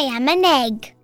[0.00, 0.94] I am an egg.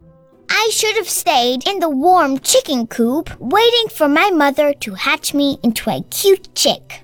[0.48, 5.34] I should have stayed in the warm chicken coop waiting for my mother to hatch
[5.34, 7.02] me into a cute chick.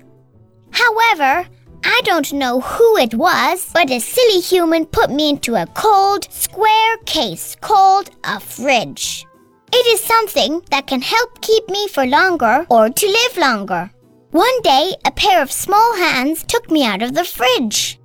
[0.71, 1.47] However,
[1.85, 6.25] I don't know who it was, but a silly human put me into a cold,
[6.31, 9.27] square case called a fridge.
[9.71, 13.91] It is something that can help keep me for longer or to live longer.
[14.31, 17.99] One day, a pair of small hands took me out of the fridge.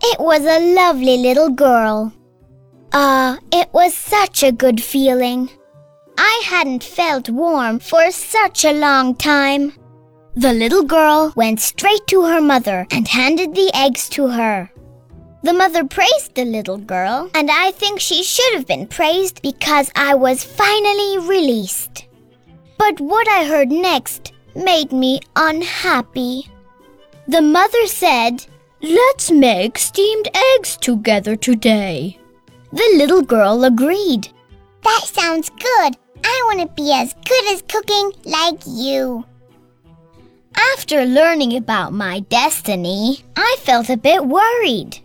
[0.00, 2.14] It was a lovely little girl.
[2.92, 5.50] Ah, it was such a good feeling.
[6.16, 9.74] I hadn't felt warm for such a long time.
[10.34, 14.70] The little girl went straight to her mother and handed the eggs to her.
[15.42, 19.90] The mother praised the little girl, and I think she should have been praised because
[19.94, 22.06] I was finally released.
[22.78, 26.50] But what I heard next made me unhappy.
[27.28, 28.46] The mother said,
[28.80, 32.18] Let's make steamed eggs together today.
[32.72, 34.28] The little girl agreed.
[34.82, 35.96] That sounds good.
[36.24, 39.24] I want to be as good as cooking like you.
[40.74, 44.98] After learning about my destiny, I felt a bit worried.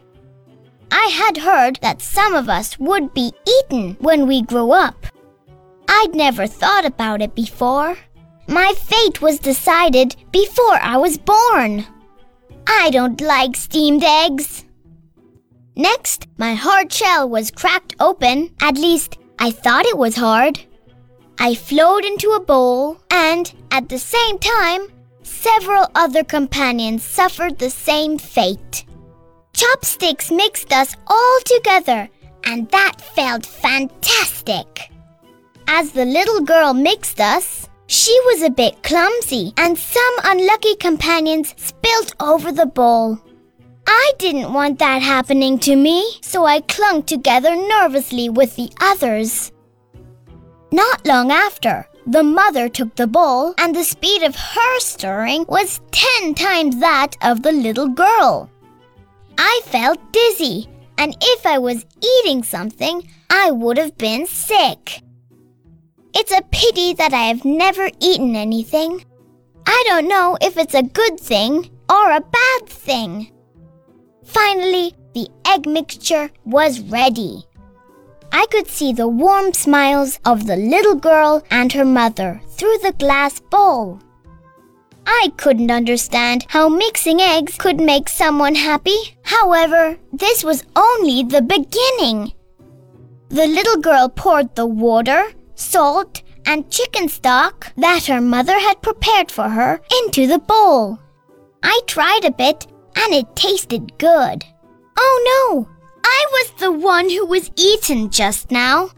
[0.92, 5.08] I had heard that some of us would be eaten when we grew up.
[5.88, 7.98] I'd never thought about it before.
[8.48, 11.86] My fate was decided before I was born.
[12.68, 14.66] I don't like steamed eggs.
[15.76, 18.54] Next, my hard shell was cracked open.
[18.62, 20.60] At least, I thought it was hard.
[21.40, 24.88] I flowed into a bowl, and at the same time,
[25.24, 28.86] several other companions suffered the same fate.
[29.54, 32.08] Chopsticks mixed us all together,
[32.46, 34.92] and that felt fantastic.
[35.68, 41.54] As the little girl mixed us, she was a bit clumsy, and some unlucky companions
[41.58, 43.20] spilt over the bowl.
[43.88, 49.52] I didn't want that happening to me, so I clung together nervously with the others.
[50.72, 55.82] Not long after, the mother took the bowl, and the speed of her stirring was
[55.92, 58.50] ten times that of the little girl.
[59.38, 65.02] I felt dizzy, and if I was eating something, I would have been sick.
[66.16, 69.04] It's a pity that I have never eaten anything.
[69.66, 73.33] I don't know if it's a good thing or a bad thing.
[74.26, 77.46] Finally, the egg mixture was ready.
[78.32, 82.96] I could see the warm smiles of the little girl and her mother through the
[82.98, 84.00] glass bowl.
[85.06, 89.18] I couldn't understand how mixing eggs could make someone happy.
[89.24, 92.34] However, this was only the beginning.
[93.30, 95.26] The little girl poured the water,
[95.56, 101.00] salt, and chicken stock that her mother had prepared for her into the bowl.
[101.62, 104.46] I tried a bit and it tasted good.
[104.98, 105.70] Oh no!
[106.04, 108.90] I was the one who was eaten just now.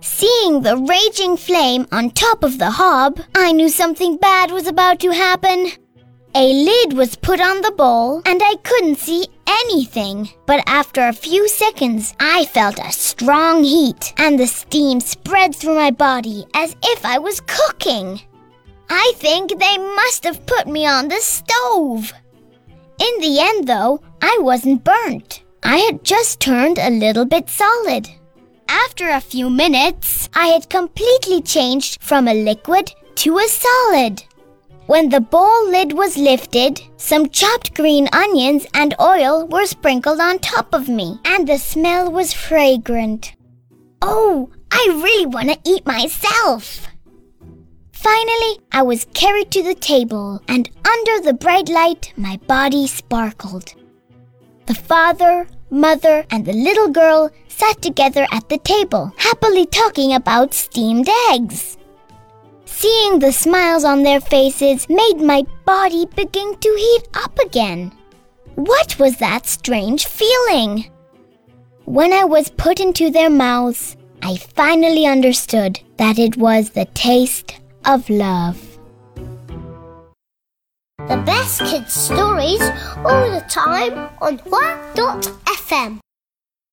[0.00, 4.98] Seeing the raging flame on top of the hob, I knew something bad was about
[5.00, 5.70] to happen.
[6.34, 10.30] A lid was put on the bowl, and I couldn't see anything.
[10.46, 15.74] But after a few seconds, I felt a strong heat, and the steam spread through
[15.74, 18.22] my body as if I was cooking.
[18.88, 22.12] I think they must have put me on the stove.
[22.98, 25.42] In the end, though, I wasn't burnt.
[25.62, 28.08] I had just turned a little bit solid.
[28.68, 34.22] After a few minutes, I had completely changed from a liquid to a solid.
[34.86, 40.38] When the bowl lid was lifted, some chopped green onions and oil were sprinkled on
[40.38, 43.34] top of me, and the smell was fragrant.
[44.02, 46.88] Oh, I really want to eat myself!
[48.02, 53.74] Finally, I was carried to the table, and under the bright light, my body sparkled.
[54.66, 60.52] The father, mother, and the little girl sat together at the table, happily talking about
[60.52, 61.78] steamed eggs.
[62.64, 67.92] Seeing the smiles on their faces made my body begin to heat up again.
[68.56, 70.90] What was that strange feeling?
[71.84, 77.61] When I was put into their mouths, I finally understood that it was the taste
[77.84, 78.60] of love.
[81.08, 82.62] The best kids' stories
[83.04, 86.01] all the time on What.fm.